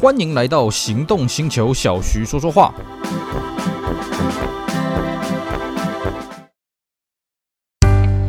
[0.00, 2.72] 欢迎来到行动星球，小徐说说话。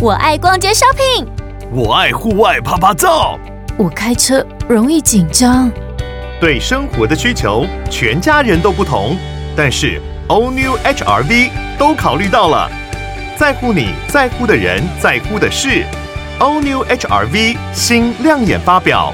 [0.02, 1.28] 我爱逛街 shopping，
[1.72, 3.38] 我爱户外趴趴走，
[3.78, 5.70] 我开车容易紧张。
[6.42, 9.16] 对生活的需求，全家人都不同，
[9.56, 12.68] 但是 All New HRV 都考虑到了，
[13.38, 15.86] 在乎你在乎的人，在乎的事。
[16.40, 19.14] All New HRV 新亮眼发表。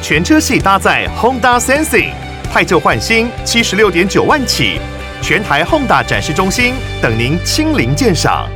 [0.00, 2.12] 全车系搭载 Honda Sensing，
[2.44, 4.80] 汰旧换新，七十六点九万起，
[5.20, 8.48] 全台 Honda 展示中心等您亲临鉴赏。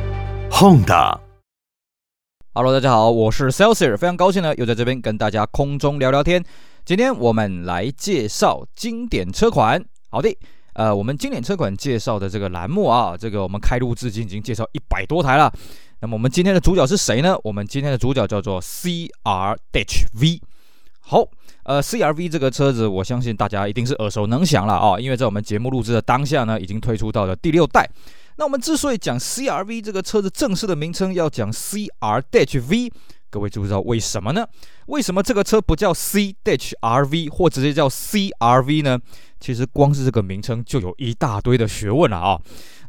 [0.49, 6.41] Honda，Hello，大家好，我是 Celsius，非常高兴呢，又在这边跟大家空中聊聊天。
[6.85, 9.83] 今天我们来介绍经典车款。
[10.09, 10.35] 好的，
[10.73, 15.51] 呃，我们经典车款介绍的这个栏目啊，这个我们开录至今已经介绍一百多台了。
[15.99, 17.37] 那么我们今天的主角是谁呢？
[17.43, 20.41] 我们今天的主角叫做 C R H V。
[21.13, 21.23] 好，
[21.61, 27.87] 呃，CR-V 这个车子，我相信大家一定是耳熟能详了啊，因为在我们节目录制的当下呢，已经推出到了第六代。
[28.37, 32.91] 那我们之所以讲 CR-V 这个车子正式的名称要讲 CRHV，
[33.29, 34.43] 各位知不知道为什么呢？
[34.87, 38.99] 为什么这个车不叫 C-H-R-V 或直接叫 CR-V 呢？
[39.39, 42.39] 其实光是这个名称就有一大堆的学问了啊。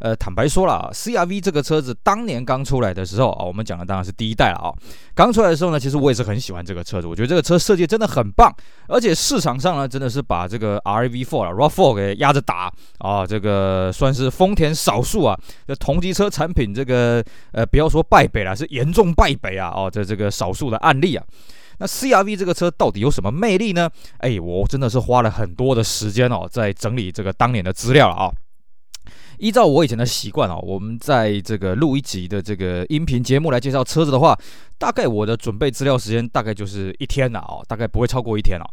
[0.01, 4.71] 呃，坦白说了，CR-V 这个车子当年刚出来的时候啊，我们讲的当然是第一代了啊。
[5.15, 8.53] 刚出来的时候呢，其实我也是很喜欢这个车子，我觉得这个车设计真的很棒，
[8.87, 15.37] 而且市场上呢，真的是把这个 RAV4 啊，RAV4 给压着打啊，这个算是丰田少数啊，
[15.67, 21.25] 这同级车产品这个呃，不要说败北了，是严重败北啊，哦，这这个少数的案例啊。
[21.79, 23.91] 那 CR-V 这个车到底有什么魅力呢？
[24.19, 28.31] 哎，我真的是花了很多的时间哦，在整理这个当年的资料了啊。
[29.45, 34.35] 依照我以前的习惯啊，我们在这个录一集的这个音频节目来介绍车子的话，
[34.79, 38.65] 大概我的准备资料时间大概就是一天了啊，大概不会超过一天了。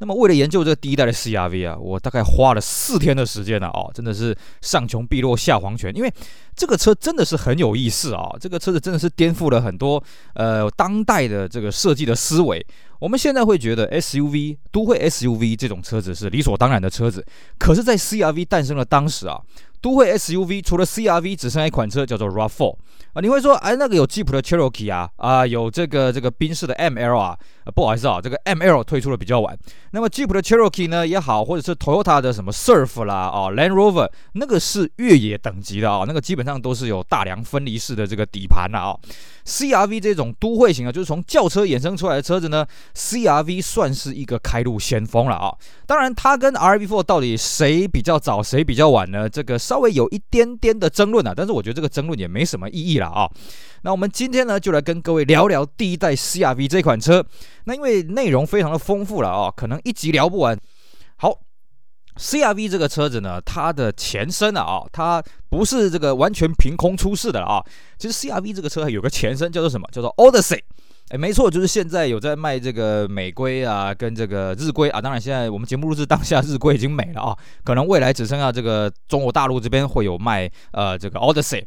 [0.00, 6.12] 那么为了研究这个第一代的 CR-V 啊，我大概花了四天的时间了啊，真的是上穷碧落下黄泉，因为
[6.54, 10.02] 这个车真的是很有意思啊，这个车子真的是颠覆了很多
[10.34, 12.62] 呃当代的这个设计的思维。
[13.00, 17.24] 我们现在会觉得 SUV 都会 SUV 这种车子是理所当然的车子，
[17.56, 19.40] 可是，在 CR-V 诞生的当时啊。
[19.80, 22.76] 都会 SUV 除了 CR-V 只剩一款车叫做 RAV4
[23.12, 27.38] 啊，你会说哎，那个有吉普的 Cherokee 啊啊，有这个这个宾士的 ML 啊，
[27.72, 29.56] 不好意思啊，这个 ML 推出的比较晚。
[29.92, 38.96] 那么吉普的 Cherokee 呢也好，或者是 Toyota 的什么 Surf 啦啊，Land Rover 那个是越野等级的啊，那个基本上都是有大梁分离式的这个底盘了啊。
[39.44, 45.54] CR-V 这种都会型啊，就是从轿车衍生出来的车子呢，CR-V 算是一个开路先锋了啊。
[45.86, 49.26] 当然，它跟 RAV4 到底谁比较早，谁比较晚呢？
[49.26, 53.26] 这个稍微有一点点的争论啊，但是我觉得这个争论也没什么意义了啊。
[53.82, 57.24] 那我们今天呢，就来跟各位聊聊第一代 CR-V 这款车。
[57.64, 60.58] 那因为内容非常的丰富了啊，可能一集聊不完。
[61.16, 61.40] 好。
[62.20, 67.64] CR-V 这个车子呢，它的前身啊，啊，它不是这个完全凭空出世的啊。
[67.96, 69.88] 其实 CR-V 这个车有个前身叫做什么？
[69.92, 70.58] 叫做 Odyssey。
[71.10, 75.00] 哎，没错，就是现在有在卖这个美规啊，跟这个日规啊。
[75.00, 81.64] 当然，现在我们节目录制当下，日规已经没了啊，可能未来只剩下这个中国大陆这边会有卖呃这个 Odyssey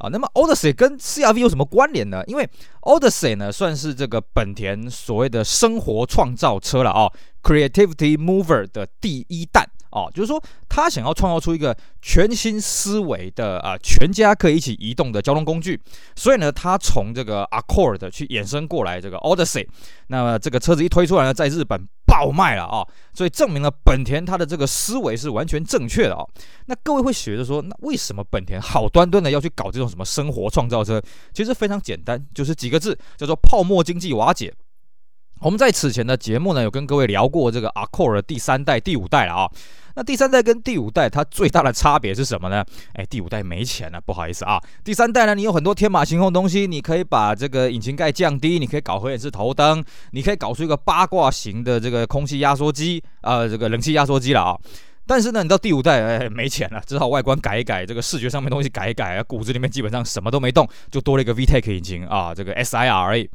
[0.00, 0.08] 啊。
[0.10, 2.22] 那么 Odyssey 跟 CR-V 有什么关联呢？
[2.26, 2.46] 因为
[2.82, 7.10] Odyssey 呢算是这个本田所谓的生活创造车了啊
[7.42, 9.69] ，Creativity Mover 的第一代。
[9.90, 15.80] 哦，就是说他想要创造出一个全新思维的啊、全家可以一起移动的交通工具，
[16.14, 19.66] 所以呢，他从这个 Accord 去衍生过来这个 Odyssey，
[20.06, 26.28] 那么这个车子一推出来呢，在日本爆卖了啊、所以证明了本田它的这个思维是完全正确的啊、哦。
[26.66, 31.00] 那各位会觉得说，那为什么本田好端端的要去搞这种什么生活创造车？
[31.32, 34.52] 其实非常简单，就是几个字，叫做泡沫经济瓦解。
[35.40, 39.50] 我们在此前的节目呢，有跟各位聊过这个 Accord 的第三代、第五代了啊、
[39.96, 42.62] 那第三代跟第五代它最大的差别是什么呢？
[42.92, 44.60] 哎，第五代没钱了，不好意思啊。
[44.84, 54.54] 第三代呢，你有很多天马行空的东西，你可以把这个引擎盖降低，你可以搞合眼式头灯，你可以搞出一个八卦型的这个空气压缩机，呃，这个冷气压缩机了啊。
[55.06, 63.26] 但是呢，你到第五代，哎，没钱了，只好外观改一改，这个视觉上面东西改一改啊，骨子里面基本上什么都没动，就多了一个 VTEC 引擎啊，这个 SIRA。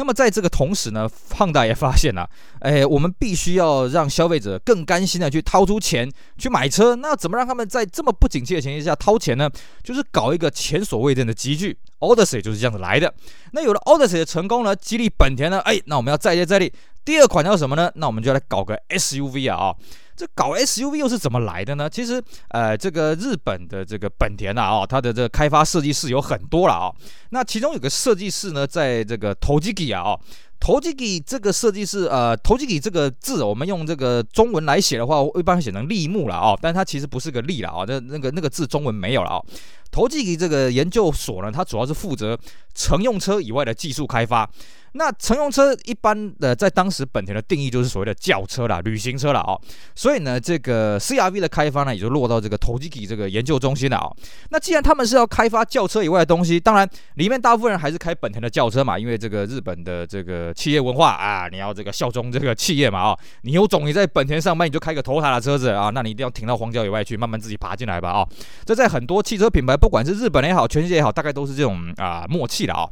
[0.00, 2.26] 那么在这个同时呢胖大爷发现了，
[2.60, 6.96] 哎，我们必须要让消费者更甘心的去掏出钱去买车。
[6.96, 9.50] 那怎么让他们在这么不景气的前提下掏钱呢？
[9.84, 13.12] 就是搞一个前所未见的集聚，Odyssey 就是这样子来的。
[13.52, 16.72] 那有了 Odyssey 的成功呢，激励本田呢，哎，那我们要再接再厉。
[17.04, 17.90] 第二款叫什么呢？
[17.94, 19.74] 那我们就来搞个 SUV 啊啊！
[20.16, 21.88] 这搞 SUV 又是怎么来的呢？
[21.88, 26.92] 其实，呃，这个日本的这个本田呐，啊，它的这个开发设计师有很多了啊。
[27.30, 30.14] 那其中有个设计师呢，在这个 Tochigi 啊，
[30.60, 39.46] 投机给这个设计师呃，投机给这个字，我们用这个中文来写的话，一般写成立木了哦，但它其实不是个立了哦，那那个那个字中文没有了哦。
[39.90, 42.38] 投机给这个研究所呢，它主要是负责
[42.74, 44.48] 乘用车以外的技术开发。
[44.92, 49.60] 那乘用车一般的在当时本田的定义就是所谓的轿车啦、旅行车啦哦，
[49.94, 54.16] 所以呢，这个 CRV 的开发呢也就落到这个投机给这个研究中心了哦。
[54.50, 68.28] 那既然他们是要开发轿车以外的东西，当然里面大部分人还是开本田的轿车嘛，因为这个日本的这个企业文化啊，你要这个效忠这个企业嘛啊、哦，你有种你在本田上班，你就开个 Toyota 的车子啊，那你一定要停到荒郊野外去，慢慢自己爬进来吧啊、哦。
[68.64, 72.90] 这在很多汽车品牌，不管是日本也好，全世界也好，大概都是这种啊默契的啊、哦。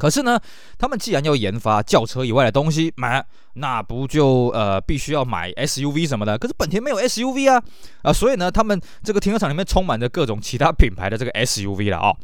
[0.00, 0.40] 可是呢，
[0.78, 6.38] 他们既然要研发轿车以外的东西，买那不就呃必须要买 SUV 什么的？
[6.38, 7.62] 可是本田没有 SUV 啊，
[8.00, 12.16] 啊、所以呢，他们这个停车场里面充满着各种其他品牌的这个 SUV 了啊、哦。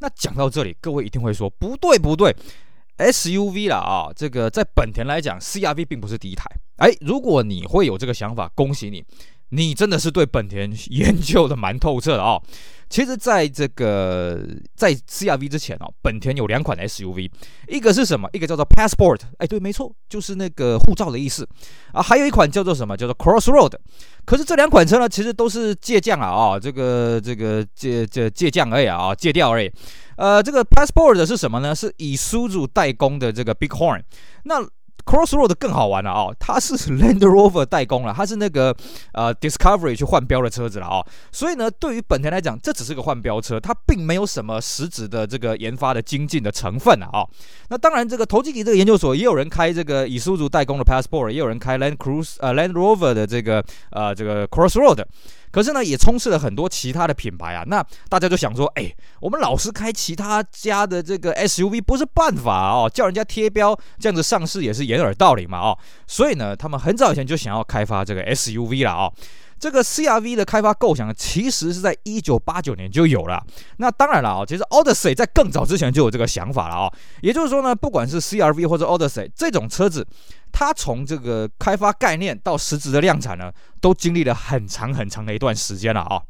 [0.00, 2.36] 那讲到这里，各位一定会说不对不对
[2.98, 6.44] ，SUV 了啊、这个在本田来讲，CRV 并不是第一台。
[6.76, 9.02] 哎，如果你会有这个想法，恭喜你，
[9.52, 12.42] 你真的是对本田研究的蛮透彻的、哦。
[12.88, 17.30] 其实，在这个在 CRV 之前哦，本田有两款 SUV，
[17.68, 18.28] 一个是什么？
[18.34, 21.48] 一个叫做 Passport，哎，对，没错，就是那个护照的意思
[21.92, 22.02] 啊。
[22.02, 22.94] 还有一款叫做什么？
[22.94, 23.72] 叫做 Crossroad。
[24.26, 29.72] 可是这两款车呢，其实都是借降啊啊，这个这个借这借降而已啊，借调而已。
[30.16, 31.74] 呃，这个 Passport 是什么呢？
[31.74, 34.02] 是以车主代工的这个 Bighorn。
[34.44, 34.62] 那
[35.04, 38.74] Crossroad 更好玩了哦，它是 Land Rover 代工了，它是那个
[39.12, 47.26] 呃 Discovery 去换标的车子了哦，所以呢，对于本田来讲，这只是个换标车，它并没有什么实质的这个研发的精进的成分啊。
[47.68, 55.04] 那当然，这个投机级这个研究所也有人开这个以苏族代工的 Passport，也有人开 Land Cruise 呃 Land Rover 的这个呃这个 Crossroad。
[55.52, 57.62] 可是呢，也充斥了很多其他的品牌啊。
[57.66, 65.78] 那大家就想说，哎，我们老是开其他家的这个 SUV 不是办法哦，叫人家贴标这样子上市也是掩耳盗铃嘛哦。
[66.08, 69.12] 所以呢，他们很早以前就想要开发这个 SUV 了哦。
[69.62, 73.40] 这个 CRV 的开发构想其实是在一九八九年就有了。
[73.76, 76.92] 那当然了啊，其实 Odyssey 在更早之前就有这个想法了啊。
[77.20, 80.04] 也就是说呢，不管是 CRV 或者 Odyssey 这种车子，
[80.50, 86.20] 它从这个开发概念到实质的量产呢，都经历了很长很长的一段时间了啊。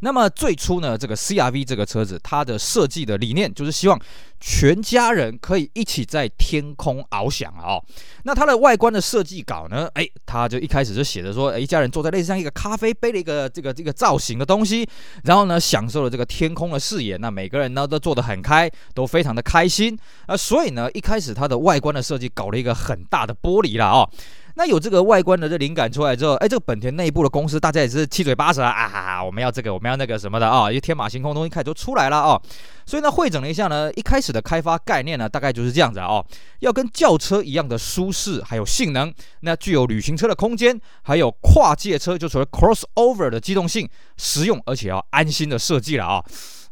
[0.00, 4.00] 那么最初呢，这个 CRV 这个车子，它的设计的理念就是希望
[4.38, 7.84] 全家人可以一起在天空翱翔啊、哦。
[8.24, 14.86] 那它的外观的设计稿呢，哎，它就一开始就写着说，一家人坐在类似像一个咖啡杯的一个这个这个造型的东西，
[15.24, 17.16] 然后呢，享受了这个天空的视野。
[17.16, 24.08] 那每个人呢都坐得很开，都非常的开心啊、所以呢，一开始它的外观的设计搞了一个很大的玻璃了哦。
[24.58, 32.40] 那有这个外观的这灵感出来之后，哎，这个本田内部的公司大家也是七嘴八舌啊，啊，我们要这个，我们要那个什么的啊，一天马行空的东西开始都出来了啊。
[32.86, 36.24] 所以呢，汇整了一下呢，一开始的开发概念呢，大概就是这样子啊，
[36.60, 43.86] 要跟轿车一样的舒适，还有性能，那具有旅行车的空间，还有跨界车，就所谓 crossover 的机动性，
[44.16, 46.24] 实用而且要安心的设计了啊。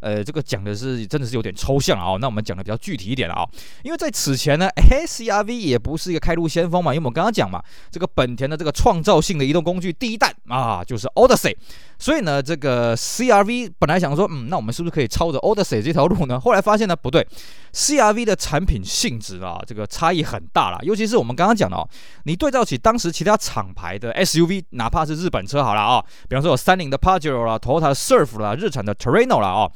[0.04, 3.42] 呃，这个讲的是真的是有点抽象啊、那我们讲的比较具体一点了啊、
[3.82, 11.56] 因为在此前呢，CRV 也不是一个开路先锋嘛，因为我们刚刚讲嘛，这个本田的这个创造性的移动工具第一弹啊，就是 Odyssey，
[11.98, 16.38] 所以呢，这个 CRV 本来想说，嗯，那我们是不是可以抄着 Odyssey 这条路呢？
[16.38, 17.26] 后来发现呢，不对
[17.72, 21.88] ，CRV 的产品性质啊，这个差异很大了，尤其是我们刚刚讲的哦，
[22.24, 29.70] 你对照起当时其他厂牌的 SUV，哪怕是日本车好了啊、比方说有三菱的 Pajero 啦，Toyota 的 Surf 啦，日产的 Terreno 啦啊。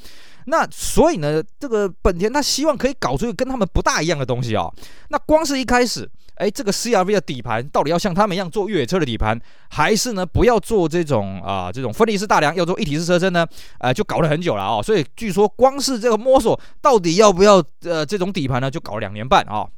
[0.51, 4.73] 那所以呢，这个本田他希望可以搞出一个跟他们不大一样的东西哦。
[5.11, 9.39] 那光是一开始，哎，这个 CRV 的底盘到底要像他们一样做越野车的底盘，
[9.69, 13.47] 还是呢不要做这种啊、这种分离式大梁，要做一体式车身呢？
[13.79, 14.83] 呃，就搞了很久了哦。
[14.83, 19.59] 所以据说光是这个摸索到底要不要呃这种底盘呢，就搞了两年半啊。
[19.59, 19.71] 哦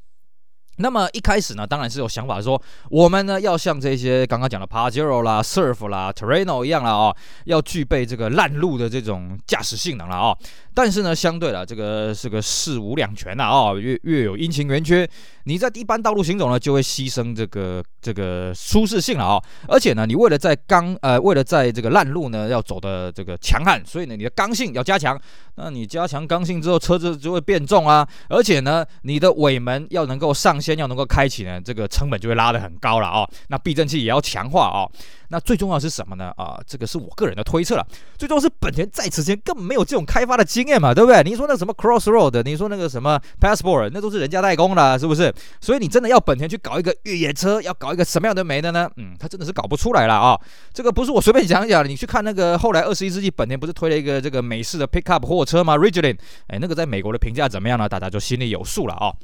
[0.80, 2.60] 那么一开始呢，当然是有想法说，
[2.90, 10.36] 我们呢要像这些刚刚讲的 Pajero 啦、Surf 啦、Terreno 一样了哦，要具备这个烂路的这种驾驶性能了哦。
[10.72, 15.08] 但是呢，相对了，这个是个事无两全呐哦，越越有阴晴圆缺。
[15.44, 19.42] 你在一般道路行走呢，就会牺牲这个这个舒适性了哦。
[19.66, 25.20] 而且呢，你为了在刚呃，为了在这个烂路呢要走的这个强悍，所以呢，你的刚性要加强。
[25.56, 28.06] 那你加强刚性之后，车子就会变重啊。
[28.28, 33.28] 而且呢，你的尾门要能够上下掀，要能够开启呢，这个成本就会拉得很高了哦。
[33.48, 34.90] 那避震器也要强化哦。
[35.32, 36.32] 那最重要是什么呢？
[36.36, 37.86] 啊，这个是我个人的推测了。
[38.18, 41.22] 最重要是本田在此前根本没有这种开发的经验嘛，对不对？
[41.22, 45.32] 你说那什么 Crossroad，你说那个什么 Passport，那都是人家代工的，是不是？
[45.60, 48.90] 所以你真的要本田去搞一个越野车，要搞一个什么样的没的呢？
[48.96, 50.38] 嗯，他真的是搞不出来了啊。
[50.74, 57.88] 这个不是我随便讲讲，你去看那个后来二十一世纪本田不是推了一个这个美式的 Pickup 货车吗？Ridgeline，哎，那个在美国的评价怎么样呢？
[57.88, 59.14] 大家就心里有数了啊。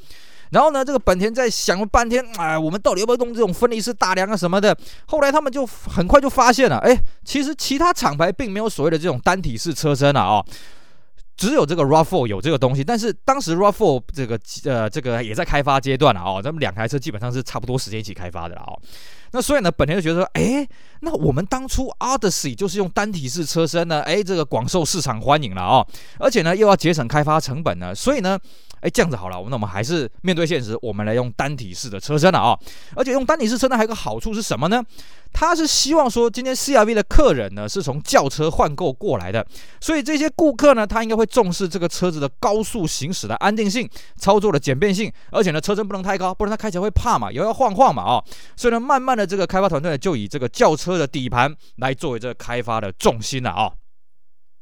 [0.51, 4.77] 然后呢，这个本田在想了半天，哎，我们到底要不要用这种分离式大梁啊什么的？
[5.07, 10.47] 后来他们就很快就发现了，哎，其实其他厂牌并没有所谓的这种单体式车身啊，哦。
[11.37, 18.73] 只有这个 RAV4 有这个东西，但是当时 RAV4 这个呃这个也在开发阶段了哦，咱们两台车基本上是差不多时间一起开发的了哦。
[19.33, 20.67] 那所以呢，本田就觉得说，哎，
[21.01, 25.87] 那我们当初 Odyssey 就是用单体式车身呢，哎，这个广受市场欢迎了哦，
[26.19, 28.39] 而且呢又要节省开发成本呢，所以呢。
[28.81, 32.59] 哎，这样子好了，那我们还是面对现实，我们来用单体式的车身了啊！
[32.95, 34.83] 而且用单体式车身还有个好处是什么呢？
[35.33, 39.47] 他是希望说，今天 CRV 的客人呢是从轿车换购过来的，
[39.81, 48.25] 所以这些顾客呢，他应该会重视这个车子的高速行驶的安定性、操作的简便性，而且呢，车身不能太高，不然他开起来会怕嘛，摇摇晃晃嘛啊！
[48.57, 53.73] 所以呢，慢慢的这个开发团队就以这个轿车的底盘来作为这个开发的重心了啊。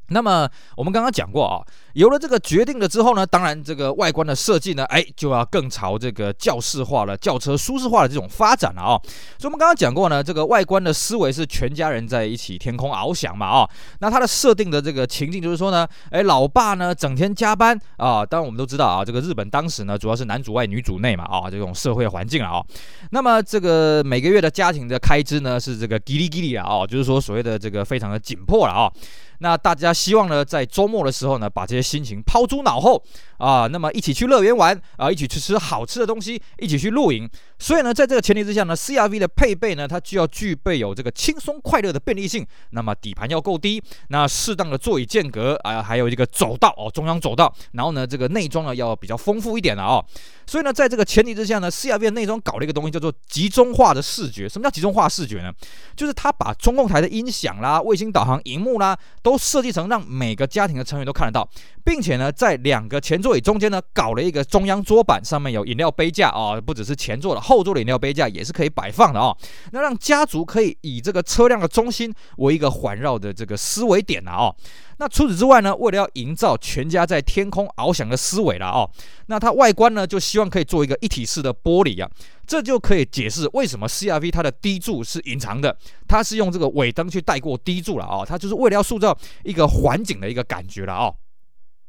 [0.09, 9.01] 那么我们刚刚讲过啊，有了这个决定了之后呢，当然这个外观的设计呢，哎，就要更朝这个轿式化了、轿车舒适化的这种发展了啊。
[9.39, 13.71] 所以我们刚刚讲过呢，这个外观的思维是全家人在一起天空翱翔嘛啊。
[14.01, 18.25] 那它的设定的这个情境就是说呢，哎，老爸呢整天加班啊。
[18.27, 22.63] 当然我们都知道啊，这个日本当时呢主要是男主外女主内嘛啊，这种社会环境了啊。
[23.11, 28.93] 那么这个每个月的家庭的开支呢是这个叽哩叽哩啊，哦，就是说所谓的这个非常的紧迫了啊。
[29.39, 33.03] 那大家希望呢，在周末的时候呢，把这些心情抛诸脑后
[33.39, 37.29] 啊，那么一起去乐园玩啊，一起去吃好吃的东西，一起去露营。
[37.59, 42.47] 所以呢，在这个前提之下呢，CRV 的配备呢，它就要具备有这个轻松快乐的便利性。
[42.71, 47.53] 那么底盘要够低，那适当的座椅间隔啊，还有一个走道哦，中央走道。
[47.73, 50.05] 然后呢，这个内装呢要比较丰富一点的哦。
[50.47, 54.49] 所以呢，在这个前提之下呢，CRV 的内装搞了一个东西叫做集中化的视觉。
[54.49, 55.53] 什么叫集中化视觉呢？
[55.97, 61.49] 就是它把中控台的音响啦、卫星导航荧幕啦，都设计成让每个家庭的成员都看得到，
[61.83, 69.35] 并且呢，在两个前座椅中间呢，搞了一个中央桌板，上面有饮料杯架啊，不只是前座的，后座的饮料杯架也是可以摆放的啊。
[69.73, 74.55] 那让家族可以以这个车辆的中心为一个环绕的这个思维点呐啊。
[74.99, 78.89] 那除此之外呢，为了要营造全家在天空翱翔的思维了哦，
[79.27, 82.09] 那它外观呢就希望可以做一个一体式的玻璃啊，
[82.47, 91.15] 这就可以解释为什么 CRV 它的低柱是隐藏的，它是用这个尾灯去带过低柱了哦，它就是为了要塑造一个环境的一个感觉了哦。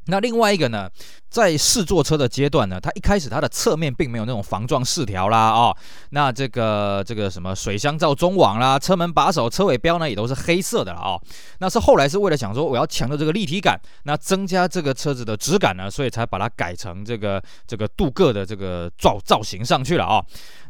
[0.07, 0.89] 那另外一个呢，
[1.29, 5.75] 在试坐车的阶段呢，它一开始它的侧面并没有那种防撞饰条啦，哦，
[6.11, 11.21] 那这个这个什么水箱罩中网啦，车门把手、车尾标呢也都是黑色的了哦。
[11.59, 20.23] 那是后来是为了想说我要强调这个立体感，那增加这个车子的质感呢，所以才把它改成这个这个镀铬的这个造造型上去了哦。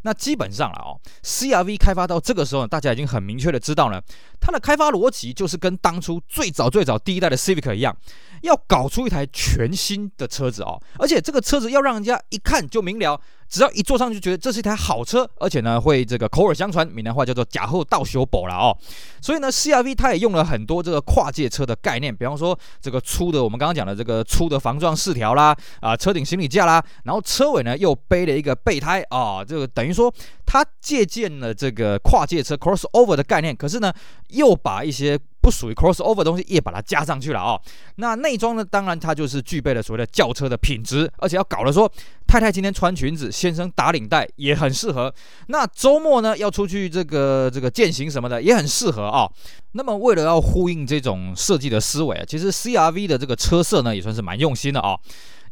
[0.06, 0.94] 那基本上了哦
[1.24, 4.00] ，CRV 开发到这个时候，大家已经很明确的知道了，
[4.40, 7.96] 它的开发逻辑就是跟当初最早最早第一代的 Civic 一样。
[8.42, 18.76] 要搞出一台全新的车子哦，而且这个车子要让人家一看就明了，只要一坐上去就觉得这是一台好车，而且呢会这个口耳相传，闽南话叫做假后到修补了哦。
[19.20, 30.12] 所以呢，CRV 它也用了很多这个跨界车的概念，比方说这个粗的，我们刚刚讲的这个粗的防撞饰条啦，啊车顶行李架啦，然后车尾呢又背了一个备胎啊，这个等于说
[30.44, 33.92] 它借鉴了这个跨界车 crossover 的概念，可是呢
[34.28, 35.18] 又把一些。
[35.46, 37.56] 不属于 crossover 的东西也把它加上去了啊。
[37.98, 38.64] 那内装呢？
[38.64, 41.88] 当然它就是具备了所谓的轿车的品质，而且要搞得说
[42.26, 45.14] 太太今天穿裙子，先生打领带也很适合。
[45.46, 49.30] 那周末呢要出去这个这个践行什么的也很适合啊、
[49.70, 54.98] 那么为了要呼应这种设计的思维啊，其实 CRV 的这个车色呢也算是蛮用心的啊、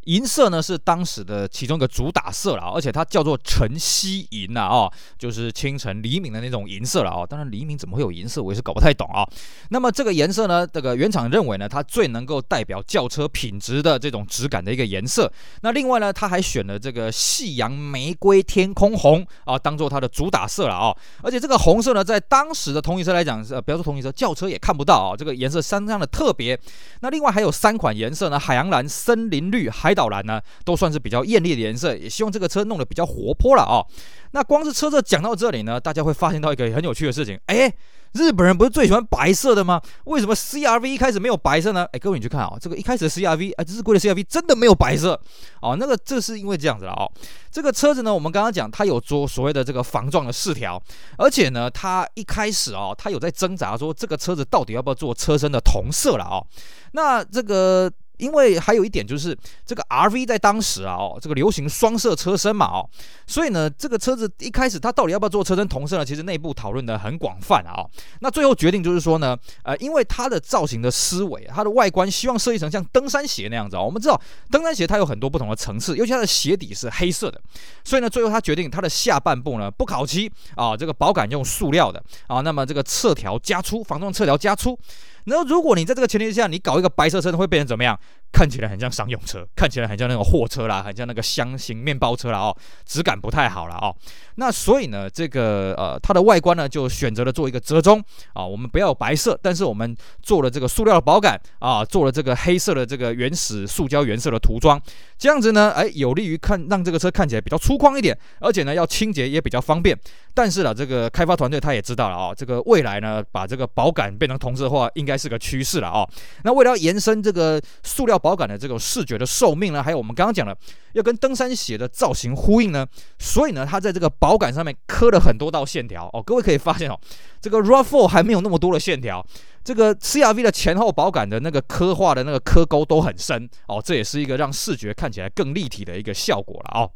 [0.05, 7.25] 银色呢是当时的其中一个主打色了，而且它叫做晨曦银呐，哦，就是清晨黎明的那种银色了哦。
[7.27, 9.27] 当然黎明怎么会有银色，我也是搞不太懂啊。
[9.69, 15.31] 那么这个颜色呢，这个原厂认为呢，它最能够代表轿车品质的这种质感的一个颜色。
[15.61, 20.95] 那另外呢，它还选了这个夕阳玫瑰天空红啊，当做它的主打色了啊。
[21.23, 25.15] 而且这个红色呢，在当时的同级车来讲，呃，不要说同级车，轿车也看不到啊。
[25.17, 26.59] 这个颜色相当的特别。
[27.01, 33.87] 那另外还有三款颜色呢，海洋蓝、森林绿、海岛蓝呢，都算是比较艳丽的颜色，也希望这个车弄得比较活泼了啊、哦。
[34.31, 37.73] 那光是车色讲到这里呢，大家会发现到一个很有趣的事情，哎，
[38.11, 39.81] 日本人不是最喜欢白色的吗？
[40.03, 41.87] 为什么 CRV 一开始没有白色呢？
[41.93, 45.19] 哎，各位你去看啊、这个一开始的 CRV，哎，日规的 CRV 真的没有白色
[45.61, 45.77] 哦。
[45.79, 47.09] 那个这是因为这样子了哦。
[47.49, 50.81] 这个车子呢，我们刚刚讲它有做所谓的这个防撞的饰条，
[51.17, 56.45] 而且呢，它一开始哦，它有在挣扎说这个车子到底要不要做车身的同色了哦。
[56.91, 57.89] 那这个。
[58.17, 62.89] 因为还有一点就是这个 RV 在当时啊，哦，这个流行双色车身嘛，哦，
[63.27, 66.05] 所以呢，这个车子一开始它到底要不要做车身同色呢？
[66.05, 67.85] 其实内部讨论的很广泛啊，
[68.21, 73.85] 那最后决定就是说呢，呃，因为它的造型的思维，它的外观希望设计成像登山鞋那样子啊，哦。
[73.85, 74.19] 我们知道
[74.51, 77.39] 登山鞋它有很多不同的层次，尤其它的鞋底是黑色的，
[77.83, 84.77] 所以呢，最后他决定它的下半部呢不烤漆啊，这个保杆用塑料的啊，那么这个侧条加粗，防撞侧条加粗。
[85.25, 87.99] 那，如果你在这个前提下，你搞一个白色车，会变成怎么样？
[88.31, 93.95] 看起来很像商用车，看起来很像那种货车啦，很像那个箱型面包车啦哦，质感不太好了哦。
[94.35, 98.03] 那所以呢，这个呃，它的外观呢就选择了做一个折中
[98.33, 104.77] 啊，我们不要白色，但是我们做了这个塑料的保杆啊，做了这个黑色的这个原始塑胶原色的涂装，
[105.17, 109.97] 这样子呢，哎，有利于看让这个车看起来比较粗犷一点，而且呢要清洁也比较方便。
[110.33, 116.05] 但是呢，这个开发团队他也知道了啊，这个未来呢把这个保杆变成同色化应该是个趋势了啊。
[116.43, 118.14] 那为了延伸这个塑料。
[118.17, 120.55] 保杆的这个视觉的寿命呢，还有我们刚刚讲的
[120.93, 122.85] 要跟登山鞋的造型呼应呢，
[123.19, 126.21] 所以呢，它在这个保杆上面刻了很多道线条哦。
[126.21, 126.99] 各位可以发现哦，
[127.41, 129.25] 这个 RAV4 还没有那么多的线条，
[129.63, 136.91] 这个 CRV 的前后保杆的那个刻画的那个刻沟都很深哦，这也是一个让视觉看起来更立体的一个效果了哦。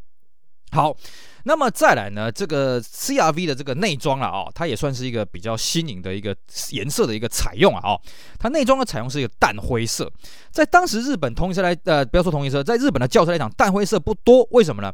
[0.71, 0.95] 好。
[1.43, 6.35] 那么再来呢，这个 CRV 的这个内装了啊，它也算是一个比较新颖的一个
[6.71, 8.01] 颜色的一个采用啊，哦，
[8.37, 10.11] 它内装的采用是一个淡灰色，
[10.51, 14.91] 在当时日本同型车来呃，不要说同一车，在日本的轿车来讲，淡灰色不多，为什么呢？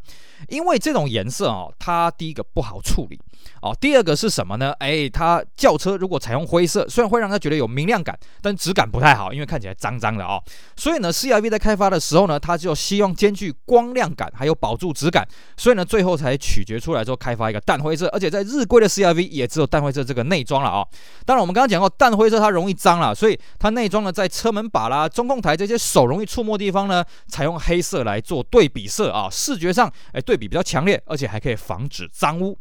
[0.49, 3.19] 因为这种颜色啊，它第一个不好处理
[3.61, 4.71] 哦，第二个是什么呢？
[4.73, 10.39] 哎，它轿车如果采用灰色，虽然会让它觉得有明亮感，但质感不太好，因为看起来脏脏的啊，
[10.75, 16.34] 所以呢，CRV 在开发的时候呢，它就希望兼具光亮感，还有保住质感，所以呢，最后才。
[16.37, 20.85] 取决出来之后，开发一个淡灰色，而且在日规的 CRV 也只有淡灰色这个内装了啊。
[21.25, 32.57] 当然，我们刚刚讲过，淡灰色它容易脏了，所以它内装呢，在车门把啦、中控台这些手容易触摸地方呢，采用黑色来做对比色啊，视觉上哎对比比较强烈，而且还可以防止脏污。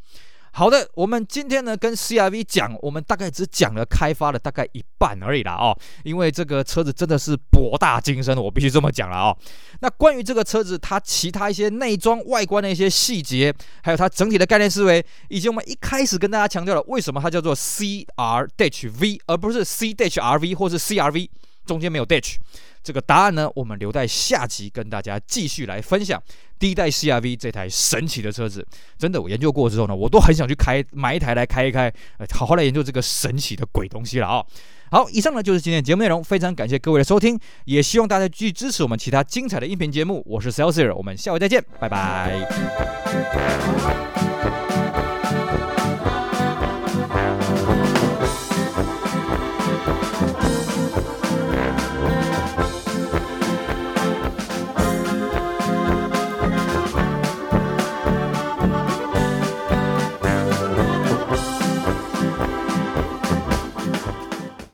[0.57, 9.37] 好的，我们今天呢跟 CRV 讲，我们大概只讲了开发的大概一半而已啦哦，因为这个车子真的是博大精深，我必须这么讲了哦。
[9.81, 21.29] 那关于这个车子，它其他一些内装外观的一些细节，还有它整体的概念思维，以及我们一开始跟大家强调了为什么它叫做 CRHV 而不是 CHRV 或是 CRV，
[21.65, 22.37] 中间没有 dash。
[22.83, 26.23] 这个答案呢，我们留在下集跟大家继续来分享。
[26.59, 28.67] 第一代 CRV 这台神奇的车子，
[28.99, 31.93] 真的我研究过之后呢，我都很想去开买一台来开一开，
[32.33, 34.47] 好好来研究这个神奇的鬼东西了啊、哦！
[34.91, 40.23] 好，以上呢就是今天的节目内容，非常感谢各位的收听，也希望大家继续支持我们其他精彩的音频节目。
[40.27, 42.47] 我是 Celsius，我们下回再见，拜拜。